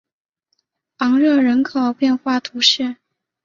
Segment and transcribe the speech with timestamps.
[0.97, 2.97] 昂热人口变化图示